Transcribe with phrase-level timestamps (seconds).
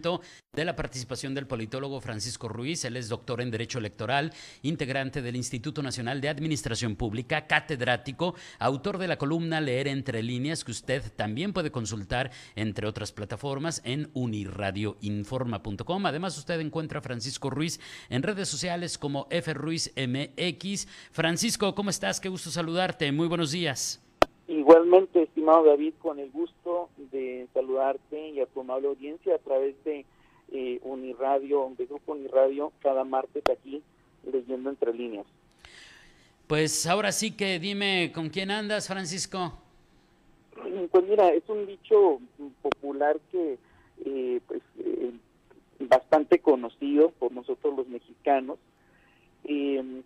[0.00, 2.84] de la participación del politólogo Francisco Ruiz.
[2.84, 4.32] Él es doctor en Derecho Electoral,
[4.62, 10.64] integrante del Instituto Nacional de Administración Pública, catedrático, autor de la columna Leer entre líneas,
[10.64, 16.06] que usted también puede consultar, entre otras plataformas, en uniradioinforma.com.
[16.06, 17.78] Además, usted encuentra a Francisco Ruiz
[18.08, 20.88] en redes sociales como FRuizMX.
[21.12, 22.20] Francisco, ¿cómo estás?
[22.20, 23.12] Qué gusto saludarte.
[23.12, 24.02] Muy buenos días.
[24.48, 29.74] Igualmente, estimado David, con el gusto de saludarte y a tu amable audiencia a través
[29.84, 30.04] de
[30.52, 33.82] eh, Uniradio, de Grupo Uniradio, cada martes aquí
[34.30, 35.26] leyendo entre líneas.
[36.46, 39.52] Pues ahora sí que dime con quién andas, Francisco.
[40.90, 42.18] Pues mira, es un dicho
[42.60, 43.56] popular que
[44.04, 45.12] eh, pues eh,
[45.78, 48.58] bastante conocido por nosotros los mexicanos.
[49.44, 50.02] Eh,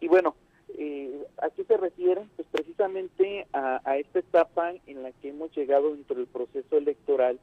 [0.00, 0.34] y bueno,
[0.76, 2.22] eh, ¿a qué se refiere?
[2.36, 7.38] Pues precisamente a, a, esta etapa en la que hemos llegado dentro del proceso electoral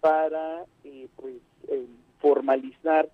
[0.00, 1.36] para eh, pues
[1.68, 1.86] eh,
[2.20, 3.08] formalizar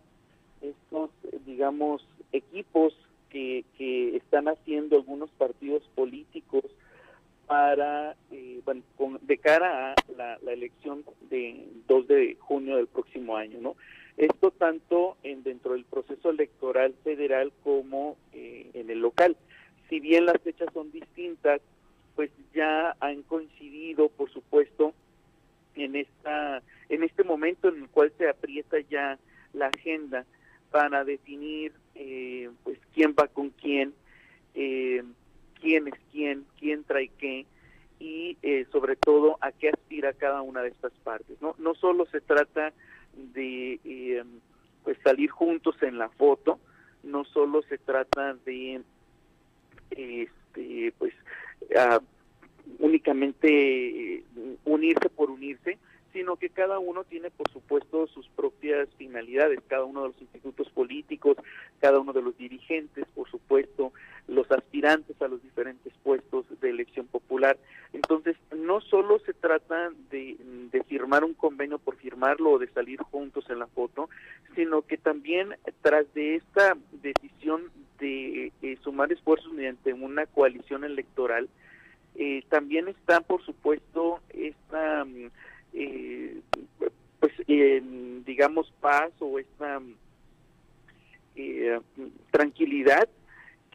[0.61, 1.11] estos,
[1.47, 2.95] digamos, equipos
[3.31, 6.65] que, que están haciendo algunos partidos políticos
[7.47, 12.87] para, eh, bueno, con, de cara a la, la, elección de 2 de junio del
[12.87, 13.77] próximo año, ¿no?
[14.19, 19.37] Esto tanto en, dentro del proceso electoral federal como eh, en el local.
[19.89, 21.61] Si bien las fechas son distintas,
[22.17, 24.93] pues ya han coincidido, por supuesto,
[25.77, 29.19] en esta en este momento en el cual se aprieta ya
[29.53, 30.25] la agenda
[30.73, 33.95] para definir eh, pues quién va con quién,
[34.55, 35.05] eh,
[35.61, 37.47] quién es quién, quién trae qué
[38.01, 41.41] y eh, sobre todo a qué aspira cada una de estas partes.
[41.41, 42.73] No, no solo se trata
[43.35, 44.25] de eh,
[44.85, 46.59] pues salir juntos en la foto,
[47.03, 48.83] no solo se trata de
[49.91, 51.15] este pues
[51.71, 52.03] uh,
[52.79, 54.25] únicamente
[54.65, 55.79] unirse por unirse,
[56.13, 60.69] sino que cada uno tiene, por supuesto, sus propias finalidades, cada uno de los institutos
[60.71, 61.37] políticos,
[61.81, 63.93] cada uno de los dirigentes, por supuesto,
[64.27, 67.59] los aspirantes a los diferentes puestos de elección popular.
[67.93, 70.37] Entonces, no solo se trata de,
[70.71, 74.09] de firmar un convenio por firmarlo o de salir juntos en la foto,
[74.55, 81.49] sino que también tras de esta decisión de eh, sumar esfuerzos mediante una coalición electoral,
[82.15, 85.07] eh, también está, por supuesto, esta
[85.73, 86.41] eh,
[87.21, 87.83] pues eh,
[88.25, 89.81] digamos paz o esta
[91.37, 91.81] eh,
[92.31, 93.09] tranquilidad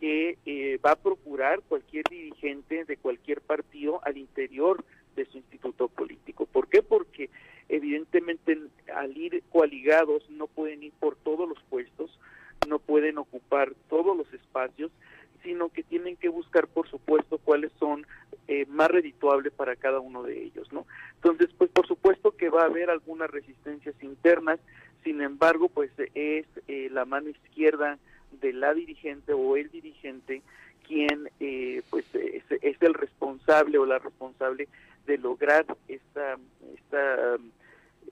[0.04, 4.84] que eh, va a procurar cualquier dirigente de cualquier partido al interior
[5.16, 6.46] de su instituto político.
[6.46, 6.82] ¿Por qué?
[6.82, 7.30] Porque
[7.70, 8.58] evidentemente
[8.94, 12.20] al ir coaligados no pueden ir por todos los puestos,
[12.68, 14.92] no pueden ocupar todos los espacios,
[15.44, 18.08] sino que tienen que buscar, por supuesto, cuáles son
[18.48, 20.88] eh, más redituables para cada uno de ellos, ¿no?
[21.16, 24.60] Entonces, pues por supuesto que va a haber algunas resistencias internas,
[25.04, 27.98] sin embargo, pues es eh, la mano izquierda
[28.42, 30.42] de la dirigente o el dirigente
[30.88, 34.68] quien eh, pues es, es, el responsable o la responsable
[35.06, 36.38] de lograr esta,
[36.76, 37.38] esta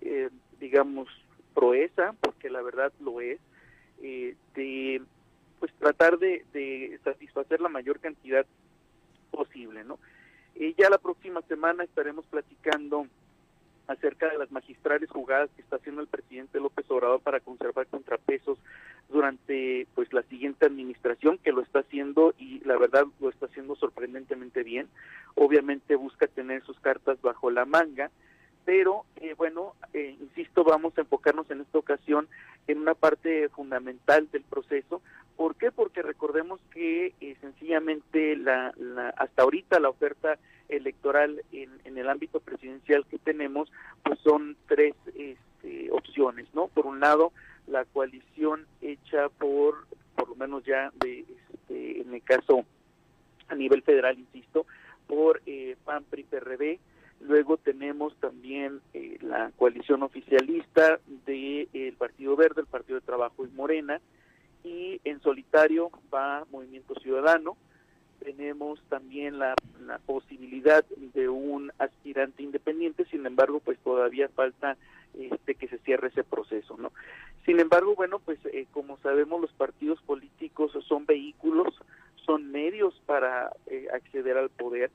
[0.02, 1.08] eh, digamos,
[1.54, 3.40] proeza, porque la verdad lo es,
[4.56, 5.02] de
[5.62, 8.48] pues tratar de, satisfacer la mayor cantidad
[9.30, 10.00] posible, ¿no?
[10.56, 13.06] Eh, ya la próxima semana estaremos platicando
[13.88, 18.58] acerca de las magistrales jugadas que está haciendo el presidente López Obrador para conservar contrapesos
[19.10, 23.76] durante pues la siguiente administración que lo está haciendo y la verdad lo está haciendo
[23.76, 24.88] sorprendentemente bien.
[25.36, 28.10] Obviamente busca tener sus cartas bajo la manga,
[28.66, 32.28] pero eh, bueno, eh, insisto, vamos a enfocarnos en esta ocasión
[32.68, 35.02] en una parte fundamental del proceso.
[35.36, 35.72] ¿Por qué?
[35.72, 40.38] Porque recordemos que eh, sencillamente la, la, hasta ahorita la oferta
[40.70, 43.72] electoral en, en, el ámbito presidencial que tenemos,
[44.04, 46.68] pues son tres este, opciones, ¿no?
[46.68, 47.34] Por un lado,
[47.68, 52.66] la coalición hecha por, por lo menos ya de, este, en el caso
[53.48, 54.66] a nivel federal, insisto,
[55.08, 56.80] por eh, PAN, PRI, PRD,
[57.22, 63.46] Luego tenemos también eh, la coalición oficialista del de, Partido Verde, el Partido de Trabajo
[63.46, 64.02] y Morena,
[64.64, 67.58] y en solitario va Movimiento Ciudadano.
[68.20, 69.56] Tenemos también la,
[70.06, 74.78] posibilidad de un aspirante independiente, sin embargo, pues todavía falta
[75.18, 76.92] este, que se cierre ese proceso, ¿no?
[77.46, 81.74] Sin embargo, bueno, pues eh, como sabemos, los partidos políticos son vehículos,
[82.26, 84.92] son medios para eh, acceder al poder.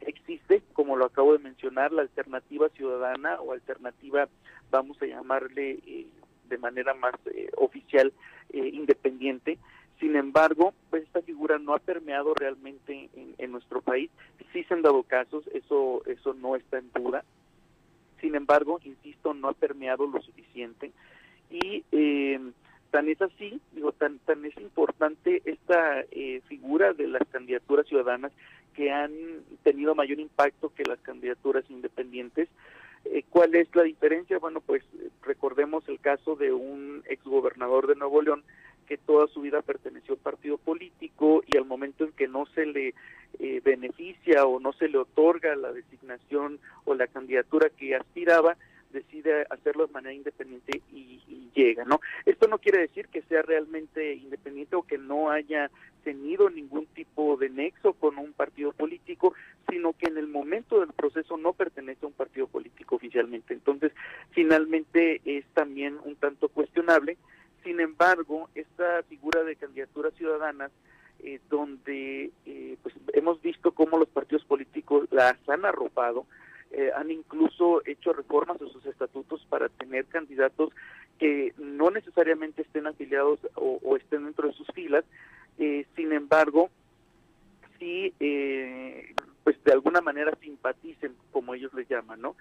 [0.00, 4.28] existe, como lo acabo de mencionar, la alternativa ciudadana o alternativa,
[4.70, 6.06] vamos a llamarle eh,
[6.52, 8.12] de manera más eh, oficial,
[8.50, 9.58] eh, independiente.
[9.98, 13.08] Sin embargo, pues esta figura no ha permeado realmente
[13.38, 14.10] en, nuestro país.
[14.52, 17.24] Sí se han dado casos, eso, eso no está en duda.
[18.20, 20.90] Sin embargo, insisto, no ha permeado lo suficiente.
[21.50, 21.84] Y
[22.90, 26.04] tan es así, digo, tan, tan es importante esta
[26.48, 28.32] figura de las candidaturas ciudadanas
[28.74, 29.12] que han
[29.62, 32.48] tenido mayor impacto que las candidaturas independientes.
[33.04, 34.38] Eh, ¿Cuál es la diferencia?
[34.38, 34.82] Bueno, pues
[35.22, 38.44] recordemos el caso de un exgobernador de Nuevo León
[38.86, 42.66] que toda su vida perteneció a partido político y al momento en que no se
[42.66, 42.94] le
[43.38, 48.56] eh, beneficia o no se le otorga la designación o la candidatura que aspiraba,
[48.92, 51.20] decide hacerlo de manera independiente y,
[51.54, 52.00] llega, ¿no?
[52.24, 55.70] Esto no quiere decir que sea realmente independiente o que no haya
[56.04, 59.34] tenido ningún tipo de nexo con un partido político,
[59.68, 63.54] sino que en el momento del proceso no pertenece a un partido político oficialmente.
[63.54, 63.92] Entonces,
[64.30, 67.16] finalmente es también un tanto cuestionable.
[67.64, 70.72] Sin embargo, esta figura de candidaturas ciudadanas
[71.24, 76.26] eh, donde eh, pues hemos visto cómo los partidos políticos las han arropado,
[76.72, 80.70] eh, han incluso hecho reformas a sus estatutos para tener candidatos
[81.20, 85.04] que no necesariamente estén afiliados o, estén dentro de sus filas,
[85.58, 86.70] eh, sin embargo,
[87.78, 89.14] sí, eh,
[89.44, 92.36] pues de alguna manera simpaticen, como ellos le llaman, ¿no?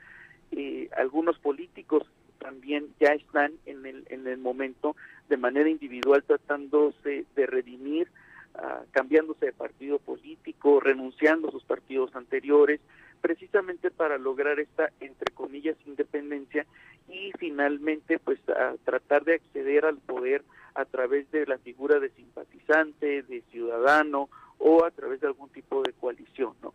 [0.97, 2.03] algunos políticos
[2.41, 4.95] también ya están en el, en el momento
[5.29, 8.09] de manera individual tratándose de redimir,
[8.55, 12.81] ah, cambiándose de partido político, renunciando a sus partidos anteriores,
[13.21, 16.65] precisamente para lograr esta, entre comillas, independencia
[17.07, 20.43] y finalmente pues a tratar de acceder al poder
[20.75, 25.81] a través de la figura de simpatizante, de ciudadano o a través de algún tipo
[25.81, 26.53] de coalición.
[26.61, 26.73] ¿no?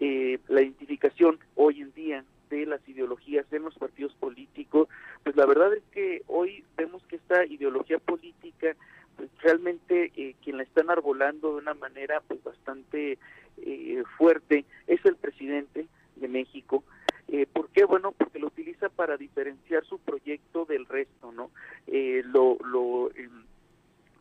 [0.00, 4.88] Eh, la identificación hoy en día de las ideologías en los partidos políticos,
[5.22, 8.74] pues la verdad es que hoy vemos que esta ideología política
[9.16, 13.18] pues realmente eh, quien la están arbolando de una manera pues bastante
[13.58, 16.82] eh, fuerte es el presidente de México.
[17.28, 17.84] Eh, ¿Por qué?
[17.84, 21.50] Bueno, porque lo utiliza para diferenciar su proyecto del resto, ¿no?
[21.86, 23.44] Eh, lo lo em,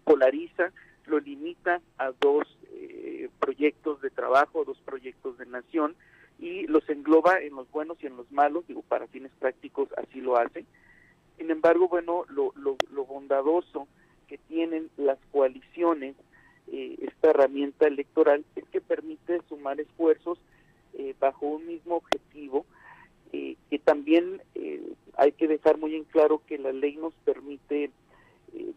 [0.04, 0.72] polariza,
[1.08, 5.96] lo limita a dos eh, proyectos de trabajo, dos proyectos de nación
[6.40, 10.22] y los engloba en los buenos y en los malos, digo, para fines prácticos así
[10.22, 10.66] lo hace.
[11.38, 13.88] Sin embargo, bueno, lo, lo, lo bondadoso
[14.28, 16.16] que tienen las coaliciones
[16.72, 20.38] eh, esta herramienta electoral es que permite sumar esfuerzos
[20.94, 22.66] eh, bajo un mismo objetivo,
[23.34, 24.42] eh, que también
[25.16, 27.92] hay que dejar muy en claro que la ley nos permite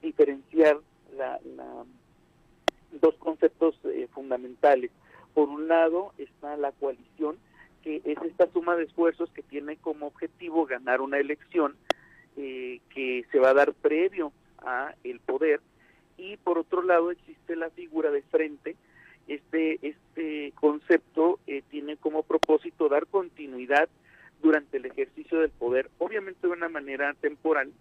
[0.03, 0.79] diferenciar
[1.17, 1.41] la,
[3.00, 3.75] dos conceptos
[4.12, 4.91] fundamentales.
[5.33, 7.39] Por un lado está la coalición,
[7.83, 11.77] que es esta suma de esfuerzos que tiene como objetivo ganar una elección
[12.35, 15.61] que se va a dar previo a el poder
[16.19, 18.77] y por otro lado existe la figura de frente.
[19.29, 23.89] Este, este concepto eh, tiene como propósito dar continuidad
[24.43, 27.73] durante el ejercicio del poder, obviamente de una manera temporal,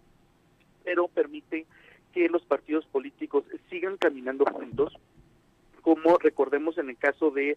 [0.84, 1.66] pero permite
[2.12, 4.96] que los partidos políticos sigan caminando juntos,
[5.82, 7.56] como recordemos en el caso de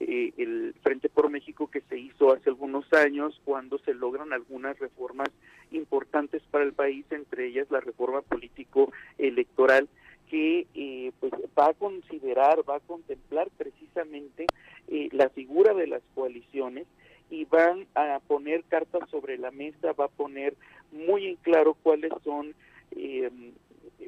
[0.00, 4.78] eh, el Frente por México que se hizo hace algunos años cuando se logran algunas
[4.78, 5.28] reformas
[5.70, 9.88] importantes para el país, entre ellas la reforma político electoral
[10.30, 14.46] que eh, pues va a considerar, va a contemplar precisamente
[14.88, 16.86] eh, la figura de las coaliciones
[17.30, 20.54] y van a poner cartas sobre la mesa, va a poner
[20.92, 22.54] muy en claro cuáles son
[22.92, 23.52] em,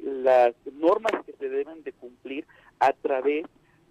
[0.03, 2.45] las normas que se deben de cumplir
[2.79, 3.45] a través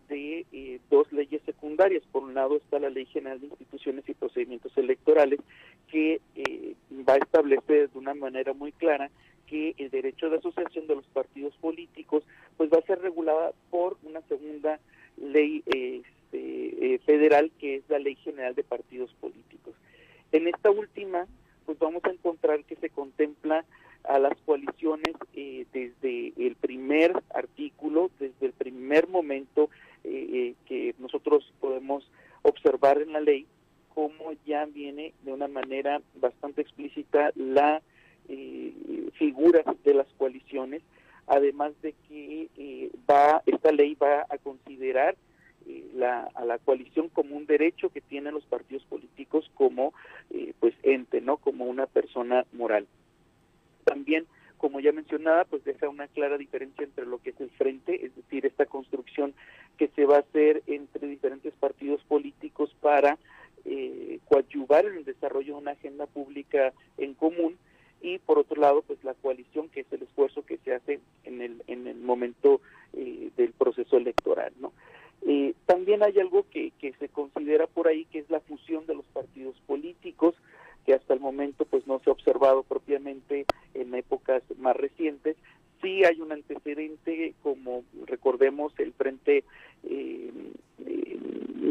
[0.09, 2.03] de eh, dos leyes secundarias.
[2.13, 5.41] Por un lado está la Ley General de Instituciones y Procedimientos Electorales,
[5.89, 6.21] que
[7.09, 9.11] va a establecer de una manera muy clara
[9.47, 12.25] que el derecho de asociación de los partidos políticos
[12.57, 14.81] pues va a ser regulada por una segunda
[15.17, 16.03] ley este,
[16.39, 19.75] eh, federal que es la Ley General de Partidos Políticos.
[20.33, 21.27] En esta última
[21.65, 23.65] pues vamos a encontrar que se contempla
[24.05, 29.69] a las coaliciones eh, desde el primer artículo, desde el primer momento
[30.05, 32.09] eh, que nosotros podemos
[32.43, 33.47] observar en la ley,
[33.93, 37.83] cómo ya viene de una manera bastante explícita la
[38.29, 38.73] eh,
[39.15, 40.83] figuras de las coaliciones,
[41.27, 45.26] además de que eh, va esta ley va a considerar eh,
[45.95, 49.93] la, a la coalición como un derecho que tienen los partidos políticos como
[50.61, 52.87] pues ente, no como una persona moral.
[53.85, 54.27] También
[54.59, 58.15] como ya mencionaba, pues deja una clara diferencia entre lo que es el frente, es
[58.17, 59.35] decir, esta construcción
[59.77, 63.19] que se va a hacer entre diferentes partidos políticos para
[63.65, 67.59] eh, coadyuvar en el desarrollo de una agenda pública en común
[68.01, 71.43] y por otro lado pues la coalición que es el esfuerzo que se hace en
[71.43, 72.61] el en el momento
[72.93, 74.73] eh, del proceso electoral no
[75.23, 78.95] eh, también hay algo que, que se considera por ahí que es la fusión de
[78.95, 80.35] los partidos políticos
[80.85, 85.37] que hasta el momento pues no se ha observado propiamente en épocas más recientes
[85.83, 89.45] sí hay un antecedente como recordemos el frente
[89.85, 90.31] eh,
[90.85, 91.19] eh,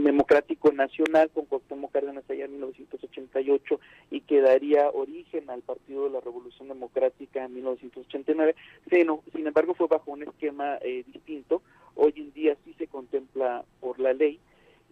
[0.04, 3.80] democrático nacional con Cuauhtémoc Cárdenas allá en 1988
[4.12, 8.56] y que daría origen al Partido de la Revolución Democrática en 1989.
[8.90, 11.62] Sin, embargo, fue bajo un esquema eh, distinto.
[11.96, 14.40] Hoy en día sí se contempla por la ley.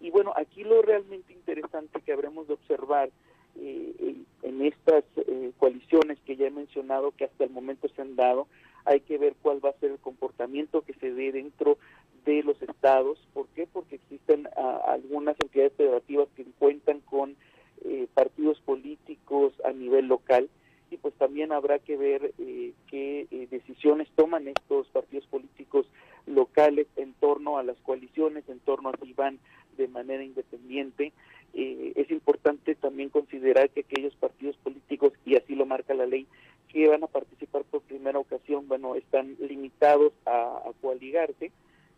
[0.00, 3.10] Y bueno, aquí lo realmente interesante que habremos de observar
[3.56, 8.16] eh, en estas eh, coaliciones que ya he mencionado que hasta el momento se han
[8.16, 8.48] dado,
[8.84, 11.78] hay que ver cuál va a ser el comportamiento que se dé dentro
[12.24, 13.18] de los estados.
[13.32, 13.66] ¿Por qué?
[13.66, 17.36] Porque existen ah, algunas entidades federativas que cuentan con
[17.84, 20.48] eh, partidos políticos a nivel local
[20.90, 25.86] y pues también habrá que ver eh, qué eh, decisiones toman estos partidos políticos
[26.26, 29.38] locales en torno a las coaliciones, en torno a si van
[29.76, 31.12] de manera independiente.
[31.52, 36.26] es importante también considerar que aquellos partidos políticos, y así lo marca la ley,
[36.68, 41.52] que van a participar por primera ocasión, bueno, están limitados a, a coaligarse,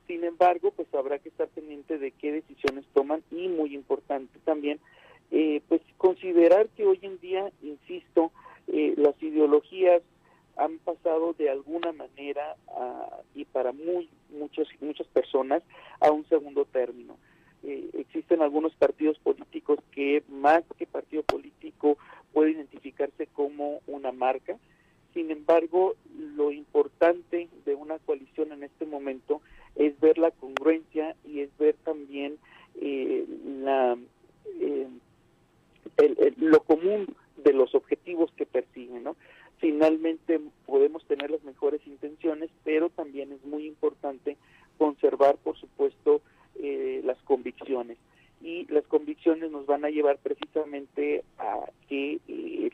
[0.07, 4.79] sin embargo, pues habrá que estar pendiente de qué decisiones toman y muy importante también,
[5.31, 8.31] eh, pues considerar que hoy en día, insisto,
[8.69, 10.03] eh, las ideologías
[10.57, 12.57] han pasado de alguna manera
[13.35, 15.63] y para muy muchos muchas personas
[16.01, 17.17] a un segundo término.
[17.63, 21.99] Eh, existen algunos partidos políticos que más que partido político
[22.33, 24.57] puede identificarse como una marca.
[25.15, 25.95] Sin embargo,
[26.37, 29.41] lo importante de una coalición en este momento
[29.75, 32.39] es ver la congruencia y es ver también
[32.81, 33.27] eh,
[33.63, 33.97] la,
[34.61, 34.89] eh,
[36.37, 37.07] lo común
[37.39, 39.17] de los objetivos que persiguen, ¿no?
[39.59, 44.37] Finalmente podemos tener las mejores intenciones, pero también es muy importante
[44.79, 46.21] conservar, por supuesto,
[46.57, 47.99] eh, las convicciones.
[48.43, 52.21] Y las convicciones nos van a llevar precisamente a que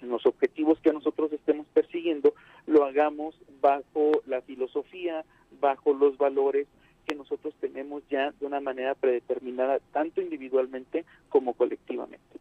[0.02, 2.34] los objetivos que nosotros estemos persiguiendo
[2.66, 5.24] lo hagamos bajo la filosofía,
[5.60, 6.66] bajo los valores
[7.06, 12.38] que nosotros tenemos ya de una manera predeterminada, tanto individualmente como colectivamente.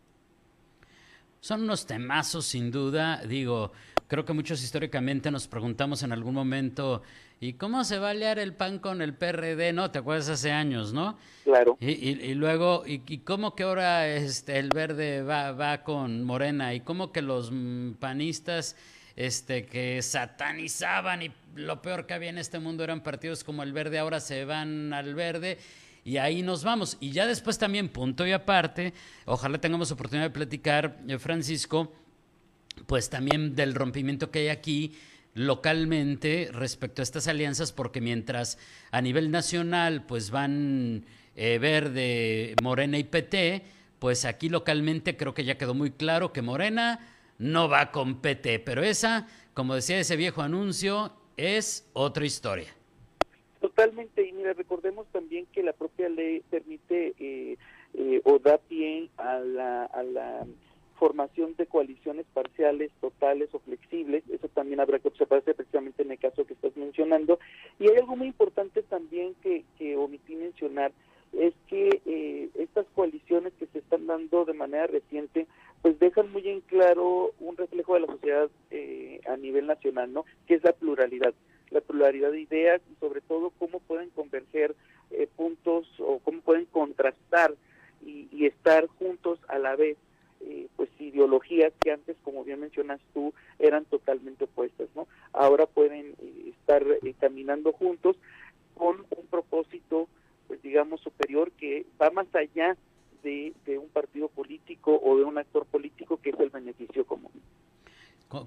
[1.42, 3.20] Son unos temazos, sin duda.
[3.26, 3.72] Digo,
[4.08, 7.02] creo que muchos históricamente nos preguntamos en algún momento,
[7.40, 9.74] ¿y cómo se va a aliar el PAN con el PRD?
[9.74, 9.90] ¿No?
[9.90, 11.18] ¿Te acuerdas hace años, no?
[11.44, 11.78] Claro.
[11.80, 16.76] Y, luego, ¿y, cómo que ahora este, el verde va, va con Morena?
[16.76, 18.76] ¿Y cómo que los mm, panistas
[19.16, 23.74] este, que satanizaban y lo peor que había en este mundo eran partidos como el
[23.74, 25.58] verde, ahora se van al verde
[26.04, 26.98] y ahí nos vamos.
[27.00, 28.94] Y ya después también, punto y aparte,
[29.26, 31.94] ojalá tengamos oportunidad de platicar, eh, Francisco,
[32.88, 34.94] pues también del rompimiento que hay aquí
[35.34, 38.58] localmente respecto a estas alianzas, porque mientras
[38.92, 41.06] a nivel nacional pues van
[41.36, 43.64] eh, Verde, Morena y PT,
[44.00, 47.00] pues aquí localmente creo que ya quedó muy claro que Morena
[47.38, 52.76] no va con PT, pero esa, como decía ese viejo anuncio, es otra historia.
[53.82, 57.58] Totalmente, y mira, recordemos también que la propia ley permite eh,
[57.96, 60.46] eh, o da pie a la, a la
[61.00, 64.24] formación de coaliciones parciales, totales o flexibles.
[64.30, 67.40] Eso también habrá que observarse precisamente en el caso que estás mencionando.
[67.80, 70.92] Y hay algo muy importante también que, que omití mencionar,
[71.34, 75.48] es que eh, estas coaliciones que se están dando de manera reciente,
[75.82, 80.26] pues dejan muy en claro un reflejo de la sociedad eh, a nivel nacional, ¿no?
[80.48, 81.34] Que es la pluralidad,
[81.70, 84.76] la pluralidad de ideas y sobre todo cómo pueden converger
[85.12, 87.56] eh, puntos o cómo pueden contrastar
[88.06, 89.98] y, y, estar juntos a la vez,
[90.76, 95.08] pues ideologías que antes, como bien mencionas tú, eran totalmente opuestas, ¿no?
[95.34, 96.16] Ahora pueden
[96.48, 96.84] estar
[97.20, 98.16] caminando juntos
[98.74, 100.08] con un propósito
[100.52, 102.76] pues digamos, superior que va más allá
[103.24, 107.32] de, un partido político o de un actor político que es el beneficio común.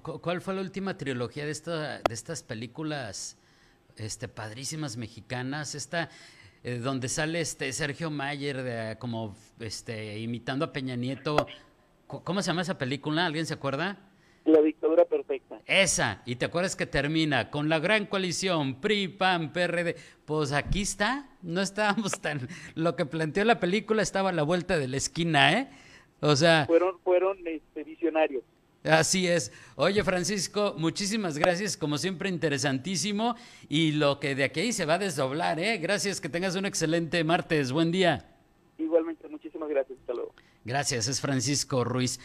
[0.05, 3.37] ¿Cuál fue la última trilogía de, esta, de estas películas
[3.97, 5.73] este, padrísimas mexicanas?
[5.73, 6.11] Esta,
[6.63, 11.47] eh, donde sale este Sergio Mayer de, como este, imitando a Peña Nieto.
[12.05, 13.25] ¿Cómo se llama esa película?
[13.25, 13.97] ¿Alguien se acuerda?
[14.45, 15.59] La dictadura perfecta.
[15.65, 19.95] Esa, y te acuerdas que termina con la gran coalición PRI, PAN, PRD.
[20.25, 22.47] Pues aquí está, no estábamos tan.
[22.75, 25.67] Lo que planteó la película estaba a la vuelta de la esquina, ¿eh?
[26.19, 26.65] O sea.
[26.67, 28.43] Fueron, fueron este, visionarios.
[28.85, 29.51] Así es.
[29.75, 33.35] Oye, Francisco, muchísimas gracias, como siempre, interesantísimo.
[33.67, 35.77] Y lo que de aquí se va a desdoblar, ¿eh?
[35.77, 37.71] Gracias, que tengas un excelente martes.
[37.71, 38.25] Buen día.
[38.77, 39.97] Igualmente, muchísimas gracias.
[39.99, 40.33] Hasta luego.
[40.63, 42.19] Gracias, es Francisco Ruiz.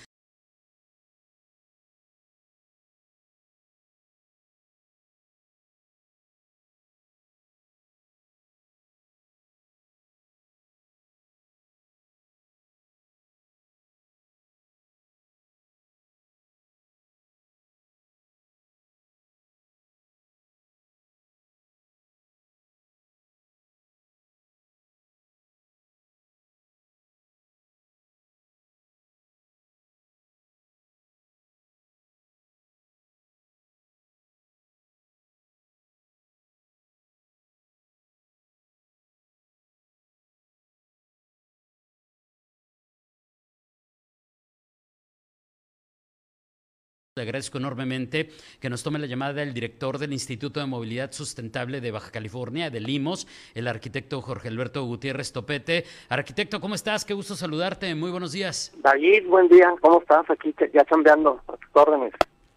[47.17, 51.81] Le agradezco enormemente que nos tome la llamada del director del Instituto de Movilidad Sustentable
[51.81, 55.83] de Baja California, de Limos, el arquitecto Jorge Alberto Gutiérrez Topete.
[56.09, 57.05] Arquitecto, ¿cómo estás?
[57.05, 57.93] Qué gusto saludarte.
[57.97, 58.73] Muy buenos días.
[58.81, 59.75] David, buen día.
[59.81, 60.31] ¿Cómo estás?
[60.31, 62.12] Aquí ya cambiando a tus órdenes.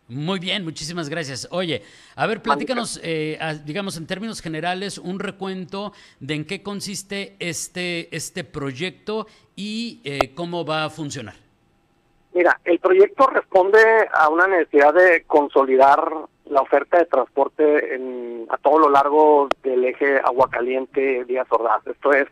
[0.07, 1.47] Muy bien, muchísimas gracias.
[1.49, 1.81] Oye,
[2.15, 8.15] a ver, platícanos, eh, digamos, en términos generales, un recuento de en qué consiste este,
[8.15, 11.41] este proyecto y eh, cómo va a funcionar.
[12.33, 13.79] Mira, el proyecto responde
[14.11, 16.11] a una necesidad de consolidar
[16.45, 21.85] la oferta de transporte en, a todo lo largo del eje Aguacaliente Díaz Ordaz.
[21.85, 22.27] Esto es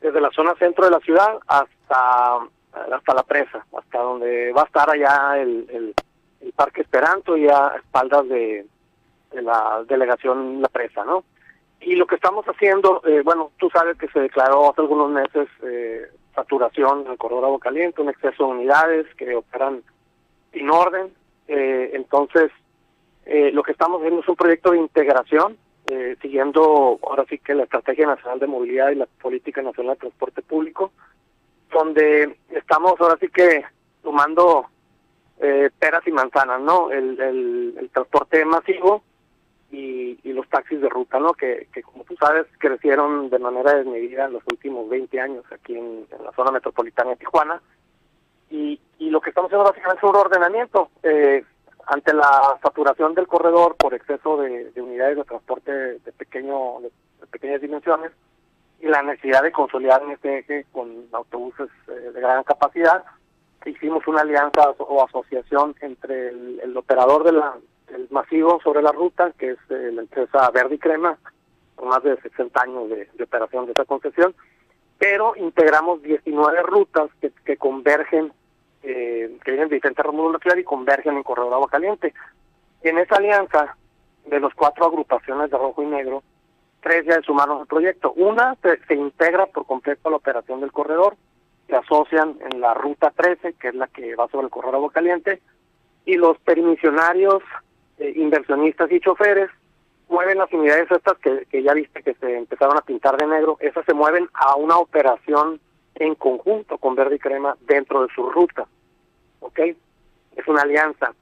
[0.00, 2.40] desde la zona centro de la ciudad hasta
[2.72, 5.94] hasta la presa, hasta donde va a estar allá el, el,
[6.56, 8.66] Parque Esperanto y a espaldas de,
[9.32, 11.24] la delegación La Presa, ¿no?
[11.80, 15.48] Y lo que estamos haciendo, eh, bueno, tú sabes que se declaró hace algunos meses
[15.62, 19.82] eh, saturación en el corredor agua caliente, un exceso de unidades que operan
[20.52, 21.12] sin orden.
[21.48, 22.50] Eh, entonces,
[23.26, 25.56] eh, lo que estamos haciendo es un proyecto de integración,
[25.90, 30.00] eh, siguiendo ahora sí que la Estrategia Nacional de Movilidad y la Política Nacional de
[30.00, 30.92] Transporte Público,
[31.72, 33.64] donde estamos ahora sí que
[34.02, 34.66] tomando
[35.78, 36.92] peras y manzanas, ¿no?
[36.92, 39.02] El, el transporte masivo,
[39.72, 41.32] y, los taxis de ruta, ¿no?
[41.34, 46.06] Que, como tú sabes crecieron de manera desmedida en los últimos 20 años aquí en,
[46.22, 47.60] la zona metropolitana de Tijuana.
[48.50, 51.44] Y, y lo que estamos haciendo básicamente es un ordenamiento eh,
[51.86, 56.90] ante la saturación del corredor por exceso de, unidades de transporte de, pequeño de,
[57.30, 58.12] pequeñas dimensiones
[58.80, 63.04] y la necesidad de consolidar en este eje con autobuses eh, de gran capacidad.
[63.64, 67.54] Hicimos una alianza o asociación entre el operador de la,
[67.94, 71.18] el masivo sobre la ruta, que es eh, la empresa Verde y Crema,
[71.74, 74.34] con más de 60 años de, operación de esa concesión,
[74.98, 78.32] pero integramos 19 rutas que, que convergen,
[78.82, 82.14] eh, que vienen de diferentes ramos de y convergen en Corredor Agua Caliente.
[82.82, 83.76] En esa alianza
[84.26, 86.22] de los cuatro agrupaciones de rojo y negro,
[86.80, 88.12] tres ya sumaron al proyecto.
[88.12, 91.16] Una se, se integra por completo a la operación del corredor,
[91.66, 94.92] se asocian en la ruta 13, que es la que va sobre el corredor Agua
[94.92, 95.40] Caliente,
[96.04, 97.42] y los permisionarios
[98.02, 99.48] eh, inversionistas y choferes
[100.08, 103.84] mueven las unidades estas que, ya viste que se empezaron a pintar de negro, esas
[103.86, 105.60] se mueven a una operación
[105.94, 108.66] en conjunto con Verde y Crema dentro de su ruta.
[109.40, 109.58] ¿Ok?
[110.36, 111.14] Es una alianza.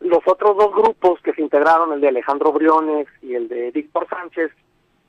[0.00, 4.08] Los otros dos grupos que se integraron, el de Alejandro Briones y el de Víctor
[4.08, 4.50] Sánchez,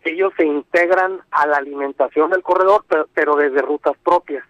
[0.04, 4.46] ellos se integran a la alimentación del corredor, pero, desde rutas propias.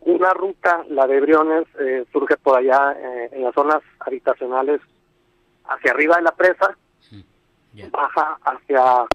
[0.00, 4.80] Una ruta, la de Briones, eh, surge por allá eh, en las zonas habitacionales
[5.68, 6.76] hacia arriba de la presa,
[7.90, 9.06] baja hacia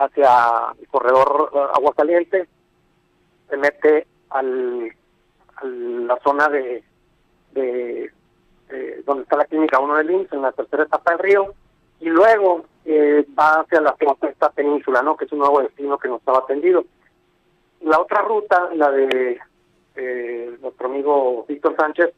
[0.00, 2.48] hacia el corredor uh, agua caliente,
[3.48, 4.90] se mete al,
[5.56, 6.82] a la zona de,
[7.52, 8.10] de,
[9.04, 11.54] donde está la clínica 1 del IMSS, en la tercera etapa del río,
[12.00, 15.16] y luego eh, va hacia la esta península, ¿no?
[15.16, 16.84] que es un nuevo destino que no estaba atendido.
[17.82, 19.38] La otra ruta, la de
[19.96, 22.14] eh, nuestro amigo Víctor Sánchez,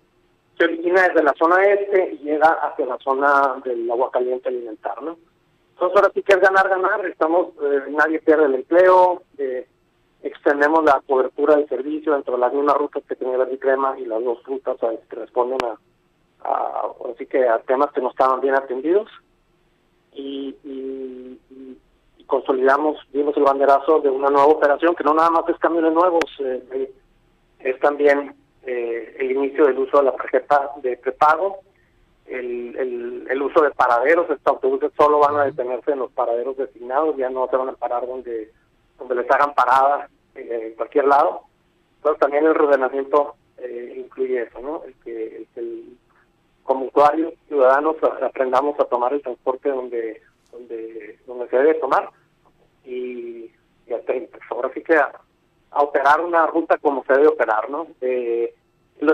[0.63, 5.03] se origina desde la zona este y llega hacia la zona del agua caliente alimentar,
[5.03, 5.17] ¿no?
[5.73, 9.67] Entonces ahora sí que es ganar, ganar, estamos, eh, nadie pierde el empleo, eh,
[10.23, 14.05] extendemos la cobertura del servicio dentro de las mismas rutas que tiene Verde Crema y
[14.05, 15.79] las dos rutas que responden a,
[17.13, 19.09] así que a temas que no estaban bien atendidos
[20.13, 20.55] y,
[22.27, 26.25] consolidamos, dimos el banderazo de una nueva operación que no nada más es camiones nuevos,
[26.39, 26.91] eh,
[27.59, 28.42] es también eh,
[29.33, 31.61] inicio del uso de la tarjeta de prepago,
[32.27, 37.17] el, el, uso de paraderos, estos autobuses solo van a detenerse en los paraderos designados,
[37.17, 38.51] ya no se van a parar donde,
[38.99, 41.43] donde les hagan paradas eh, en cualquier lado.
[41.97, 44.83] Entonces también el ordenamiento eh, incluye eso, ¿no?
[44.85, 45.97] El que, el,
[46.63, 52.11] como usuarios, ciudadanos, aprendamos a tomar el transporte donde donde donde se debe tomar
[52.85, 53.51] y,
[53.87, 55.13] y pues, ahora sí que a,
[55.75, 57.87] operar una ruta como se debe operar, ¿no?
[58.01, 58.55] Eh,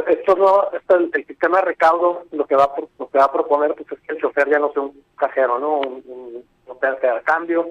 [0.07, 3.75] esto no, esto, el, sistema de recaudo lo que va lo que va a proponer
[3.75, 5.79] pues es que el chofer ya no sea un cajero, ¿no?
[5.79, 6.79] Un, un, un
[7.25, 7.69] cambio,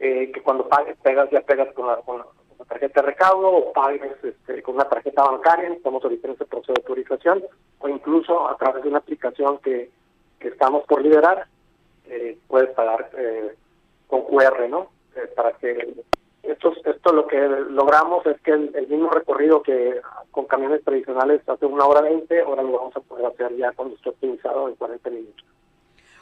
[0.00, 2.26] eh, que cuando pagues pegas ya pegas con la, con la,
[2.66, 6.72] tarjeta de recaudo o pagues este, con una tarjeta bancaria, estamos ahorita en ese proceso
[6.72, 7.42] de autorización,
[7.78, 9.90] o incluso a través de una aplicación que,
[10.38, 11.46] que estamos por liberar,
[12.06, 13.54] eh, puedes pagar eh,
[14.06, 14.88] con QR, ¿no?
[15.16, 15.94] Eh, para que
[16.48, 17.36] esto, esto lo que
[17.70, 22.62] logramos es que el, mismo recorrido que con camiones tradicionales hace una hora veinte, ahora
[22.62, 25.46] lo vamos a poder hacer ya cuando esté optimizado en 40 minutos.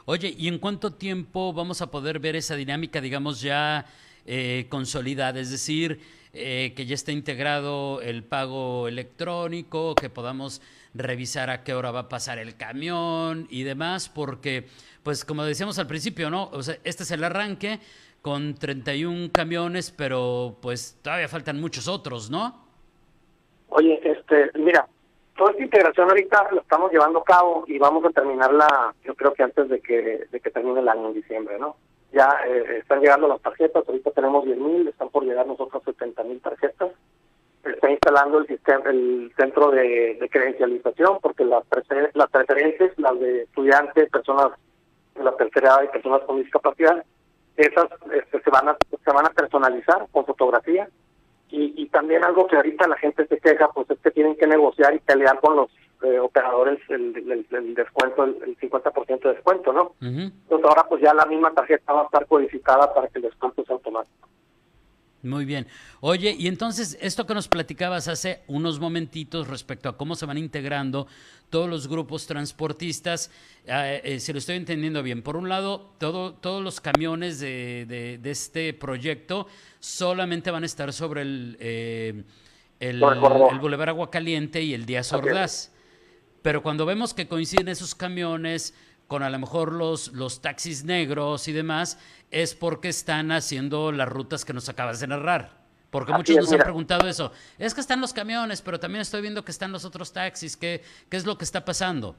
[0.05, 3.85] Oye, ¿y en cuánto tiempo vamos a poder ver esa dinámica, digamos, ya
[4.25, 5.39] eh, consolidada?
[5.39, 5.99] Es decir,
[6.33, 10.61] eh, que ya esté integrado el pago electrónico, que podamos
[10.93, 14.67] revisar a qué hora va a pasar el camión y demás, porque,
[15.03, 16.49] pues como decíamos al principio, ¿no?
[16.53, 17.79] O sea, este es el arranque
[18.27, 22.61] con 31 camiones, pero pues todavía faltan muchos otros, ¿no?
[23.69, 24.85] Oye, este, mira,
[25.37, 29.33] toda esta integración ahorita lo estamos llevando a cabo y vamos a terminarla, yo creo
[29.33, 31.77] que antes de que, de que termine el año en diciembre, ¿no?
[32.11, 36.91] Ya eh, están llegando las tarjetas, ahorita tenemos 10.000, están por llegar nosotros 70.000 tarjetas.
[37.63, 41.63] está instalando el sistema, el centro de, credencialización, porque las,
[42.13, 44.51] las preferentes, las de estudiantes, personas
[45.15, 47.05] de la tercera edad y personas con discapacidad,
[47.57, 50.87] esas este, se van a se van a personalizar con fotografía.
[51.49, 54.47] Y, y también algo que ahorita la gente se queja pues es que tienen que
[54.47, 55.71] negociar y pelear con los
[56.03, 57.15] eh, operadores el,
[57.49, 62.01] el, descuento el, 50% de descuento no entonces ahora pues ya la misma tarjeta va
[62.01, 64.26] a estar codificada para que el descuento sea automático
[65.27, 65.67] muy bien.
[65.99, 70.37] Oye, y entonces esto que nos platicabas hace unos momentitos respecto a cómo se van
[70.37, 71.07] integrando
[71.49, 73.31] todos los grupos transportistas,
[73.65, 77.85] eh, eh, si lo estoy entendiendo bien, por un lado, todo, todos los camiones de,
[78.21, 79.47] de, este proyecto
[79.79, 82.23] solamente van a estar sobre el, eh,
[82.79, 85.71] el, el, Boulevard Agua Caliente y el Díaz Ordaz.
[86.41, 88.73] Pero cuando vemos que coinciden esos camiones
[89.07, 91.99] con a lo mejor los, los taxis negros y demás,
[92.31, 95.57] es porque están haciendo las rutas que nos acabas de narrar.
[95.89, 97.31] Porque muchos nos han preguntado eso.
[97.57, 100.57] Es que están los camiones, pero también estoy viendo que están los otros taxis.
[100.57, 102.15] ¿Qué, qué es lo que está pasando?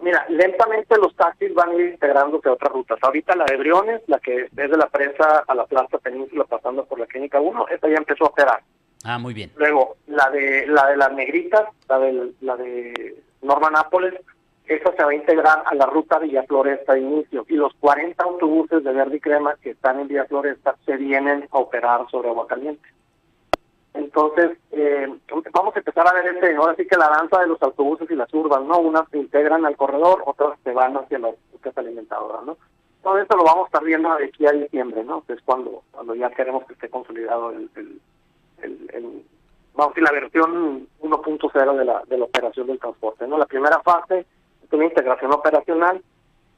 [0.00, 2.98] Mira, lentamente los taxis van a ir integrándose a otras rutas.
[3.02, 6.84] Ahorita la de Briones, la que es de la presa a la Plaza Península pasando
[6.84, 8.62] por la Clínica 1, esta ya empezó a operar.
[9.04, 9.50] Ah, muy bien.
[9.56, 14.14] Luego, la de la de las negritas, la de, la de Norma Nápoles,
[14.68, 18.22] esa se va a integrar a la ruta Villa Floresta de inicio y los 40
[18.22, 22.28] autobuses de verde y crema que están en Villa Floresta se vienen a operar sobre
[22.28, 22.86] agua caliente.
[23.94, 25.12] Entonces, eh,
[25.52, 28.14] vamos a empezar a ver este, ahora sí que la danza de los autobuses y
[28.14, 28.78] las urbas, ¿no?
[28.78, 32.56] Unas se integran al corredor, otras se van hacia las rutas alimentadoras, ¿no?
[33.02, 35.24] Todo esto lo vamos a estar viendo de aquí a diciembre, ¿no?
[35.28, 35.82] Es cuando,
[36.14, 38.00] ya queremos que esté consolidado el, el,
[38.92, 39.24] el,
[39.74, 43.38] vamos a decir, la versión 1.0 de la, de la operación del transporte, ¿no?
[43.38, 44.26] La primera fase
[44.76, 46.02] una integración operacional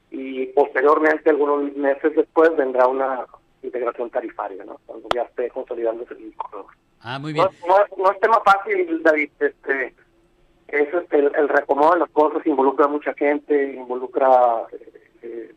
[0.09, 3.25] y posteriormente, algunos meses después, vendrá una
[3.63, 4.79] integración tarifaria, ¿no?
[4.85, 6.65] Cuando ya esté consolidándose el corredor.
[7.01, 7.47] Ah, muy bien.
[7.97, 9.29] No, es tema fácil, David.
[9.39, 9.95] Este,
[10.67, 15.55] es este, el, el reacomodo de las cosas involucra a mucha gente, involucra eh, eh,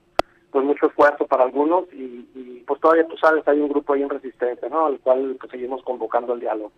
[0.50, 4.08] pues mucho esfuerzo para algunos y, pues todavía tú sabes hay un grupo ahí en
[4.08, 4.86] resistencia, ¿no?
[4.86, 6.72] Al cual pues, seguimos convocando al diálogo.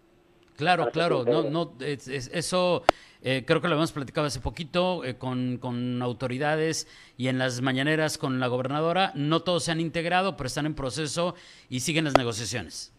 [0.57, 2.83] Claro, claro, no, no, eso
[3.29, 6.87] eh, creo que lo hemos platicado hace poquito eh, con, con, autoridades
[7.19, 9.11] y en las mañaneras con la gobernadora.
[9.17, 11.35] No todos se han integrado, pero están en proceso
[11.69, 12.95] y siguen las negociaciones.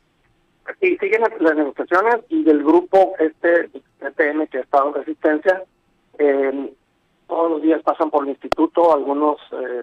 [0.81, 3.69] Sí, siguen las negociaciones y del grupo este
[4.01, 5.63] ETM que ha estado en resistencia,
[6.19, 6.73] eh,
[7.29, 9.37] todos los días pasan por el instituto algunos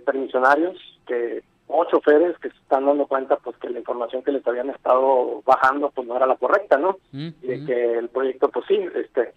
[0.04, 0.76] permisionarios
[1.07, 4.68] que o choferes que se están dando cuenta pues que la información que les habían
[4.68, 6.98] estado bajando pues no era la correcta, ¿no?
[7.12, 7.66] Mm, y de mm.
[7.66, 9.33] que el proyecto pues sí, este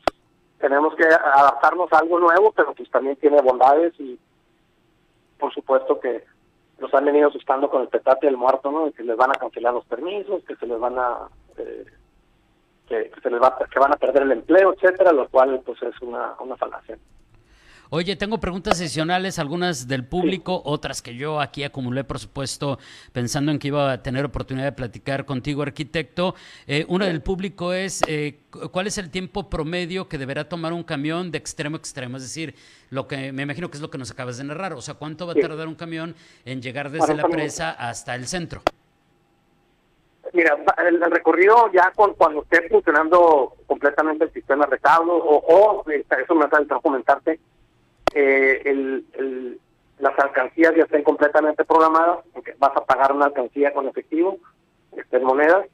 [0.68, 4.20] tenemos que adaptarnos a algo nuevo, pero pues también tiene bondades y
[5.40, 6.26] por supuesto que
[6.80, 8.92] nos han venido asustando con el petate del muerto, ¿no?
[8.92, 11.86] Que les van a cancelar los permisos, que se les van a eh,
[12.90, 16.02] que, se les va que van a perder el empleo, etcétera, lo cual pues es
[16.02, 16.98] una una falacia.
[17.90, 22.80] Oye, tengo preguntas adicionales, algunas del público, otras que yo aquí acumulé, por supuesto,
[23.14, 26.36] pensando en que iba a tener oportunidad de platicar contigo, arquitecto.
[26.68, 28.42] Eh, una del público es, eh,
[28.74, 32.18] ¿cuál es el tiempo promedio que deberá tomar un camión de extremo a extremo?
[32.18, 32.56] Es decir,
[32.90, 34.74] lo que me imagino que es lo que nos acabas de narrar.
[34.74, 38.28] O sea, ¿cuánto va a tardar un camión en llegar desde la presa hasta el
[38.28, 38.64] centro?
[40.34, 45.86] Mira, el, recorrido ya con, cuando esté funcionando completamente el sistema de recaudo, o, o
[45.90, 47.40] eso me falta comentarte,
[48.14, 49.60] eh, el,
[50.00, 54.38] las alcancías ya estén completamente programadas, porque vas a pagar una alcancía con efectivo,
[54.96, 55.66] este, en monedas.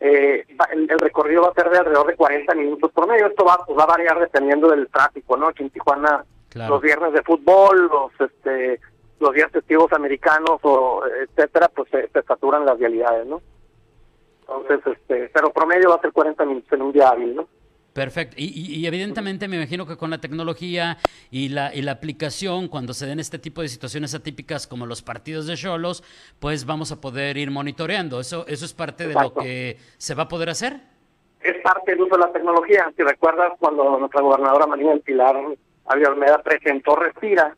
[0.00, 3.26] Eh, el, recorrido va a ser de alrededor de 40 minutos por medio.
[3.26, 5.48] Esto va, pues, va a variar dependiendo del tráfico, ¿no?
[5.48, 8.80] Aquí en Tijuana, los viernes de fútbol, los este
[9.20, 13.42] los días festivos americanos o etcétera, pues se, saturan las vialidades, ¿no?
[14.40, 17.46] Entonces, este, pero promedio va a ser 40 minutos en un día hábil, ¿no?
[18.00, 18.36] Perfecto.
[18.38, 20.96] Y, evidentemente me imagino que con la tecnología
[21.30, 25.02] y la, y la aplicación, cuando se den este tipo de situaciones atípicas como los
[25.02, 26.02] partidos de Cholos,
[26.38, 28.18] pues vamos a poder ir monitoreando.
[28.18, 30.80] ¿Eso, eso es parte de lo que se va a poder hacer?
[31.42, 32.90] Es parte del uso de la tecnología.
[32.96, 35.36] Si recuerdas cuando nuestra gobernadora María del Pilar
[35.84, 37.54] Almeida presentó Respira,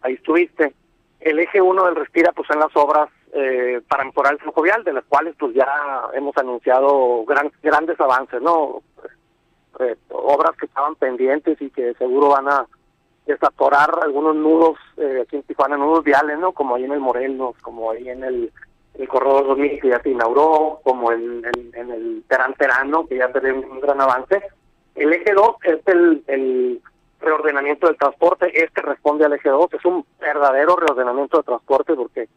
[0.00, 0.74] ahí estuviste,
[1.20, 4.82] el eje uno del Respira pues en las obras eh, para mejorar el flujo vial,
[4.82, 5.68] de las cuales pues ya
[6.14, 8.82] hemos anunciado gran, grandes avances, ¿no?
[9.80, 12.66] Eh, obras que estaban pendientes y que seguro van a
[13.26, 16.52] desatorar algunos nudos eh, aquí en Tijuana, nudos viales, ¿no?
[16.52, 18.52] Como ahí en el Morelos, como ahí en el,
[18.94, 23.28] el Corredor 2000 que ya se inauguró, como en, en, el Terán Terano, que ya
[23.28, 24.42] ve un, gran avance.
[24.94, 26.80] El eje 2 es el, el
[27.20, 32.28] reordenamiento del transporte, este responde al eje 2, es un verdadero reordenamiento de transporte porque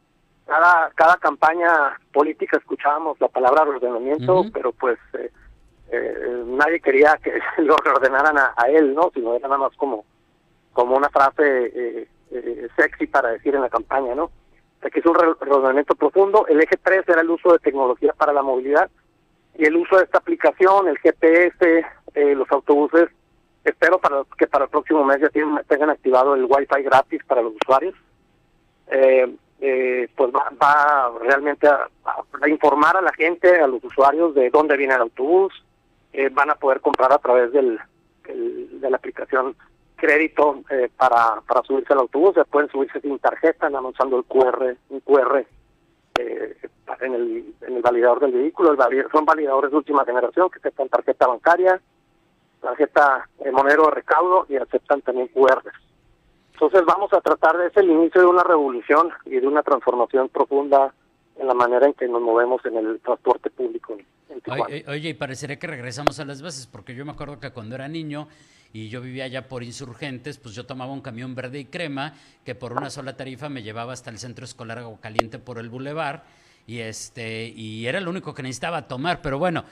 [0.45, 5.29] cada cada campaña política escuchábamos la palabra reordenamiento, pero pues eh,
[5.89, 9.11] eh, nadie quería que lo reordenaran a, él, ¿no?
[9.13, 10.05] Sino era nada más como,
[10.73, 14.31] como una frase eh, eh, sexy para decir en la campaña, ¿no?
[14.81, 16.45] Aquí es un reordenamiento profundo.
[16.47, 18.89] El eje 3 era el uso de tecnología para la movilidad
[19.57, 21.83] y el uso de esta aplicación, el GPS,
[22.35, 23.09] los autobuses.
[23.63, 25.29] Espero para que para el próximo mes ya
[25.67, 27.95] tengan activado el Wi-Fi gratis para los usuarios.
[30.15, 31.89] pues va, va realmente a,
[32.47, 35.51] informar a la gente, a los usuarios de dónde viene el autobús,
[36.17, 37.79] eh, van a poder comprar a través del,
[38.25, 39.55] de la aplicación
[39.95, 44.75] crédito eh, para, para subirse al autobús, ya pueden subirse sin tarjeta, usando el QR,
[44.89, 45.45] un QR
[46.17, 46.57] eh,
[47.01, 48.75] en, el, en el validador del vehículo,
[49.11, 51.79] son validadores de última generación que aceptan tarjeta bancaria,
[52.61, 55.61] tarjeta monero de recaudo y aceptan también QR.
[56.53, 60.29] Entonces vamos a tratar de ese el inicio de una revolución y de una transformación
[60.29, 60.95] profunda
[61.39, 63.97] en la manera en que nos movemos en el transporte público.
[64.87, 67.87] Oye, y parecería que regresamos a las bases, porque yo me acuerdo que cuando era
[67.87, 68.27] niño
[68.73, 72.13] y yo vivía allá por insurgentes, pues yo tomaba un camión verde y crema
[72.45, 76.23] que por una sola tarifa me llevaba hasta el centro escolar Caliente por el bulevar
[76.65, 79.63] y este y era lo único que necesitaba tomar, pero bueno,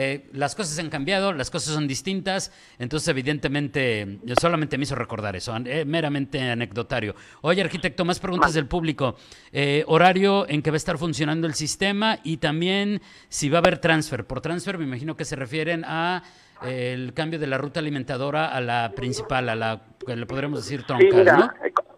[0.00, 5.34] eh, las cosas han cambiado, las cosas son distintas, entonces evidentemente solamente me hizo recordar
[5.34, 7.16] eso, eh, meramente anecdotario.
[7.40, 9.16] Oye, arquitecto, más preguntas del público.
[9.50, 13.60] Eh, horario en que va a estar funcionando el sistema y también si va a
[13.60, 14.24] haber transfer.
[14.24, 16.22] Por transfer me imagino que se refieren a
[16.62, 20.84] el cambio de la ruta alimentadora a la principal, a la que le podremos decir
[20.84, 21.50] troncal, ¿no?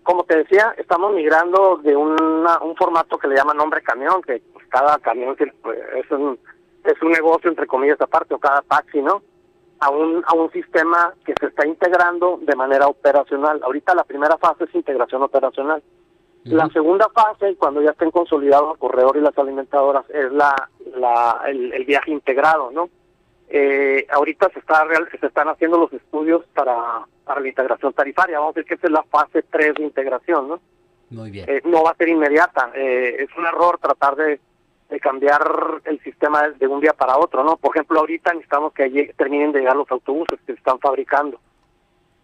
[0.04, 4.96] Como te decía, estamos migrando de un formato que le llama nombre camión, que cada
[5.00, 6.38] camión pues, es un
[6.84, 9.22] es un negocio, entre comillas, aparte, o cada taxi, ¿no?
[9.80, 13.60] A un, a un sistema que se está integrando de manera operacional.
[13.62, 15.82] Ahorita la primera fase es integración operacional.
[16.44, 21.42] La segunda fase, cuando ya estén consolidados el corredor y las alimentadoras, es la, la
[21.46, 22.88] el, viaje integrado, ¿no?
[23.50, 24.86] Eh, ahorita se está
[25.20, 28.38] se están haciendo los estudios para, para la integración tarifaria.
[28.38, 30.60] Vamos a decir que esa es la fase 3 de integración, ¿no?
[31.10, 31.44] Muy bien.
[31.48, 32.70] Eh, no va a ser inmediata.
[32.74, 34.40] Eh, es un error tratar de
[34.90, 35.42] de cambiar
[35.85, 37.57] el sistema de un día para otro, ¿no?
[37.57, 41.40] Por ejemplo, ahorita necesitamos que terminen de llegar los autobuses que se están fabricando.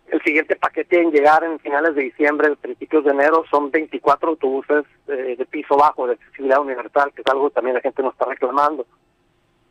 [0.09, 4.85] El siguiente paquete en llegar en finales de diciembre, principios de enero, son 24 autobuses
[5.09, 8.13] eh, de piso bajo, de accesibilidad universal, que es algo que también la gente nos
[8.13, 8.87] está reclamando.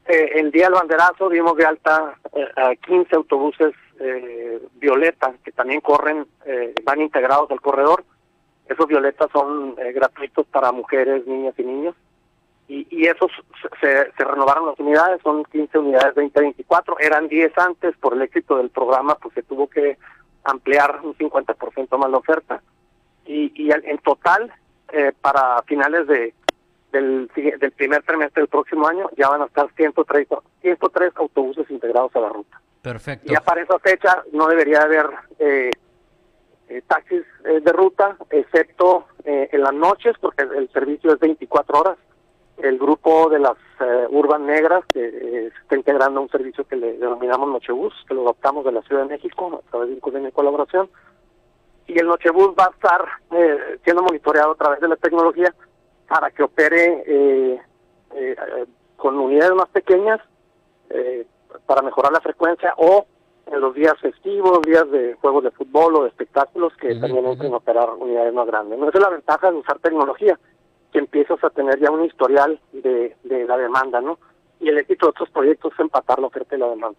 [0.08, 5.52] Eh, el día del banderazo dimos de alta eh, a 15 autobuses eh, violetas que
[5.52, 6.28] también corren,
[6.84, 8.04] van integrados al corredor.
[8.68, 11.96] Esos violetas son gratuitos para mujeres, niñas y niños
[12.68, 13.32] y, y esos
[13.80, 18.58] se, se, renovaron las unidades, son 15 unidades 2024, eran 10 antes, por el éxito
[18.58, 19.98] del programa, pues se tuvo que
[20.44, 22.62] ampliar un 50% más la oferta.
[23.26, 24.52] Y, y en total,
[24.92, 26.34] eh, para finales de
[26.92, 30.28] del, del primer trimestre del próximo año, ya van a estar 103,
[30.62, 32.62] 103 autobuses integrados a la ruta.
[32.82, 33.30] Perfecto.
[33.30, 35.72] Ya para esa fecha no debería haber eh,
[36.70, 41.98] eh taxis eh, de ruta, excepto en las noches, porque el servicio es 24 horas
[42.58, 46.98] el grupo de las eh, Urban Negras, que eh, está integrando un servicio que le
[46.98, 50.28] denominamos Nochebus, que lo adoptamos de la Ciudad de México a través de un convenio
[50.28, 50.90] de colaboración.
[51.88, 55.54] Y el Nochebus va a estar eh, siendo monitoreado a través de la tecnología
[56.08, 57.62] para que opere
[58.96, 60.22] con unidades más pequeñas
[61.66, 63.06] para mejorar la frecuencia o
[63.48, 67.54] en los días festivos, días de juegos de fútbol o de espectáculos que también entren
[67.54, 68.80] a operar unidades más grandes.
[68.80, 68.90] ¿no?
[68.90, 70.40] Esa es la ventaja de usar tecnología,
[70.96, 74.18] que empiezas a tener ya un historial de, de la demanda, ¿no?
[74.62, 76.98] Y el éxito de otros proyectos es empatar la oferta y la demanda.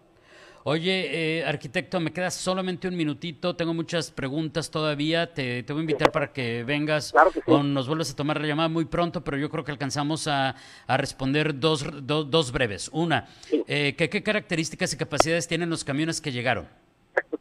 [0.65, 3.55] Oye, eh, arquitecto, me queda solamente un minutito.
[3.55, 5.33] Tengo muchas preguntas todavía.
[5.33, 7.11] Te, te voy a invitar para que vengas
[7.47, 10.53] o nos vuelvas a tomar la llamada muy pronto, pero yo creo que alcanzamos a,
[10.85, 12.91] a responder dos, dos, breves.
[12.93, 13.25] Una,
[13.67, 16.67] eh, ¿qué, ¿qué características y capacidades tienen los camiones que llegaron?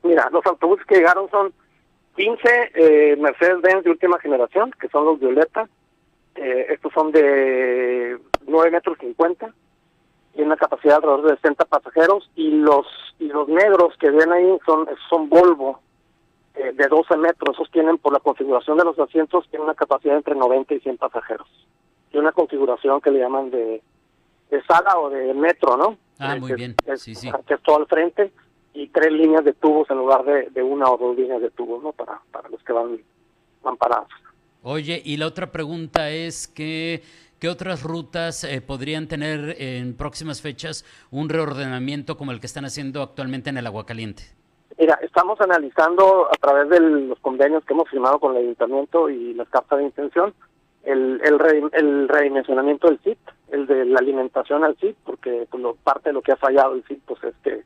[0.02, 1.52] Mira, los autobuses que llegaron son
[2.16, 2.38] 15
[2.74, 5.68] eh, Mercedes-Benz de última generación, que son los Violeta.
[6.36, 9.54] Eh, estos son de 9 metros 50
[10.32, 12.86] tiene una capacidad de alrededor de 60 pasajeros y los
[13.18, 15.80] y los negros que ven ahí son son Volvo
[16.56, 20.16] eh, de 12 metros, esos tienen por la configuración de los asientos tienen una capacidad
[20.16, 21.46] entre 90 y 100 pasajeros.
[22.10, 23.82] Y una configuración que le llaman de,
[24.50, 25.98] de sala o de metro, ¿no?
[26.18, 26.74] Ah, muy bien.
[26.96, 27.30] sí, sí.
[27.46, 28.32] Que es todo al frente
[28.72, 31.82] y tres líneas de tubos en lugar de, de una o dos líneas de tubos,
[31.82, 31.92] ¿no?
[31.92, 33.02] Para, para los que van,
[33.62, 34.08] van parados.
[34.68, 37.00] Oye, y la otra pregunta es que
[37.38, 42.64] ¿Qué otras rutas eh, podrían tener en próximas fechas un reordenamiento como el que están
[42.64, 44.22] haciendo actualmente en el Agua Caliente?
[44.78, 49.34] Mira, estamos analizando a través de los convenios que hemos firmado con el ayuntamiento y
[49.34, 50.34] las cartas de intención
[50.84, 53.18] el, el, redimensionamiento del SIT,
[53.50, 56.84] el de la alimentación al SIT, porque pues, parte de lo que ha fallado el
[56.84, 57.62] SIT pues, es que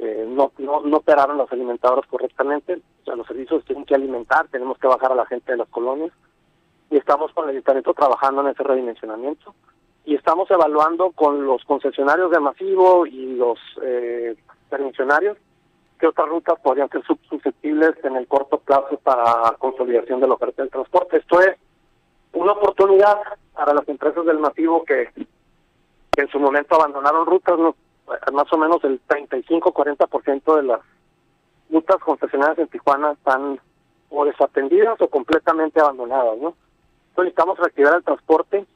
[0.00, 4.78] no, no, no operaron los alimentadores correctamente, o sea, los servicios tienen que alimentar, tenemos
[4.78, 6.12] que bajar a la gente de las colonias
[6.90, 9.54] y estamos con el ayuntamiento trabajando en ese redimensionamiento
[10.04, 14.36] y estamos evaluando con los concesionarios de masivo y los eh,
[14.70, 15.36] permisionarios
[15.98, 20.62] qué otras rutas podrían ser susceptibles en el corto plazo para consolidación de la oferta
[20.62, 21.18] del transporte.
[21.18, 21.56] Esto es
[22.32, 23.18] una oportunidad
[23.54, 25.08] para las empresas del masivo que,
[26.16, 27.58] en su momento abandonaron rutas,
[28.32, 30.80] más o menos el 35-40% de las
[31.70, 33.60] rutas concesionarias en Tijuana están
[34.10, 36.54] o desatendidas o completamente abandonadas, ¿no?
[37.16, 38.66] necesitamos reactivar el transporte.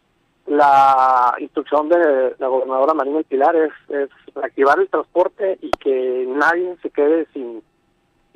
[0.47, 3.73] La instrucción de la gobernadora Marina Pilar es,
[4.35, 7.63] reactivar el transporte y que nadie se quede sin,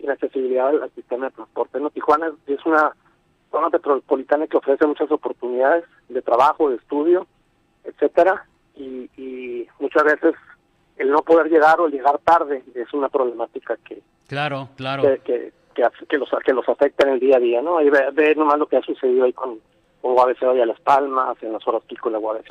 [0.08, 1.78] accesibilidad al, sistema de transporte.
[1.94, 2.94] Tijuana es una
[3.50, 7.26] zona metropolitana que ofrece muchas oportunidades de trabajo, de estudio,
[7.84, 10.34] etcétera, y, y muchas veces
[10.96, 15.02] el no poder llegar o llegar tarde es una problemática que claro claro.
[15.24, 18.34] que, que, los que los afecta en el día a día no y ve, ve
[18.34, 19.58] nomás lo que ha sucedido ahí con
[20.06, 22.44] o a veces vaya a Las Palmas, en las horas pico la Guardia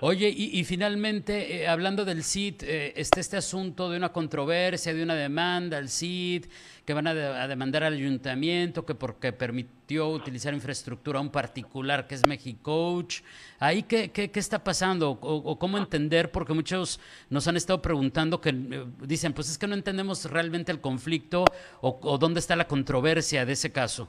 [0.00, 5.02] Oye, y, finalmente, eh, hablando del CID, eh, está este asunto de una controversia, de
[5.02, 6.46] una demanda al CID,
[6.86, 7.12] que van a,
[7.46, 13.20] demandar al ayuntamiento, que porque permitió utilizar infraestructura a un particular que es Mexicoach.
[13.58, 15.10] ¿Ahí qué, qué, qué está pasando?
[15.10, 16.32] O, cómo entender?
[16.32, 20.72] Porque muchos nos han estado preguntando que eh, dicen, pues es que no entendemos realmente
[20.72, 21.44] el conflicto
[21.82, 24.08] o, o dónde está la controversia de ese caso.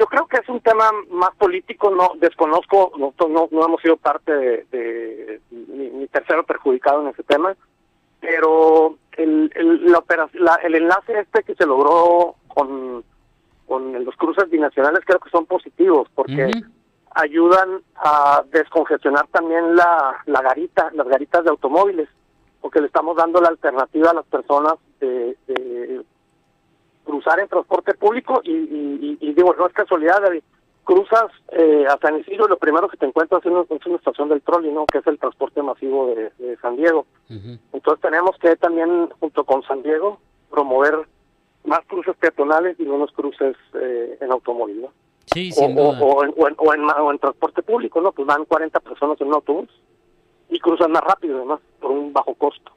[0.00, 4.32] Yo creo que es un tema más político, no desconozco, no, no, hemos sido parte
[4.32, 7.54] de, ni, tercero perjudicado en ese tema,
[8.18, 13.04] pero el, el, la el enlace este que se logró con,
[13.68, 16.50] con los cruces binacionales creo que son positivos porque
[17.10, 22.08] ayudan a descongestionar también la, la garita, las garitas de automóviles,
[22.62, 26.02] porque le estamos dando la alternativa a las personas de, de
[27.10, 30.42] cruzar en transporte público y, digo, no es casualidad, David,
[30.84, 34.28] cruzas eh, a San Isidro y lo primero que te encuentras es una, una estación
[34.28, 34.86] del trolley, ¿no?
[34.86, 37.06] Que es el transporte masivo de, San Diego.
[37.28, 40.20] Entonces tenemos que también, junto con San Diego,
[40.50, 41.06] promover
[41.64, 44.88] más cruces peatonales y menos cruces eh, en automóvil, ¿no?
[45.26, 48.12] Sí, sin o, O, en, o, en, transporte público, ¿no?
[48.12, 49.68] Pues van 40 personas en un autobús
[50.48, 52.72] y cruzan más rápido, además, por un bajo costo.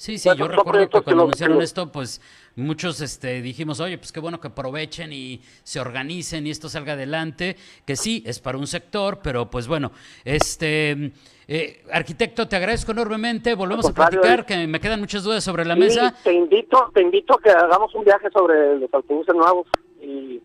[0.00, 2.22] Sí, sí, yo recuerdo que cuando anunciaron esto, pues
[2.56, 6.94] muchos este, dijimos, oye, pues qué bueno que aprovechen y se organicen y esto salga
[6.94, 9.92] adelante, que sí, es para un sector, pero pues bueno,
[10.24, 11.12] este...
[11.52, 13.54] Eh, arquitecto, te agradezco enormemente.
[13.56, 16.14] Volvemos a platicar, que me quedan muchas dudas sobre la mesa.
[16.22, 19.66] Te invito, te invito a que hagamos un viaje sobre los autobuses nuevos
[20.00, 20.40] y,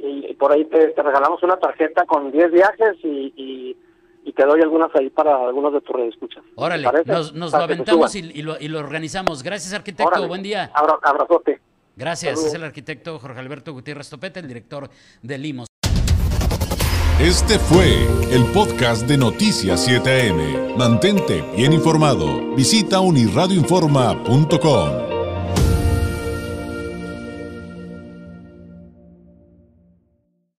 [0.00, 3.76] y, por ahí te, regalamos una tarjeta con 10 viajes y y
[4.32, 6.42] te doy algunas ahí para algunos de tus redescuchas.
[6.54, 9.42] Órale, nos, nos lo aventamos y, lo, y, lo, organizamos.
[9.42, 10.28] Gracias, arquitecto.
[10.28, 10.70] Buen día.
[10.74, 11.60] abrazote.
[11.96, 12.44] Gracias.
[12.44, 14.88] Es el arquitecto Jorge Alberto Gutiérrez Topete, el director
[15.22, 15.66] de Limos.
[17.20, 20.76] Este fue el podcast de Noticias 7am.
[20.76, 22.54] Mantente bien informado.
[22.54, 25.09] Visita unirradioinforma.com.